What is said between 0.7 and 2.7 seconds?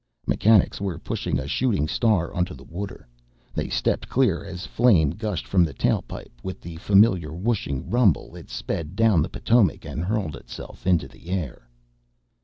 were pushing a Shooting Star onto the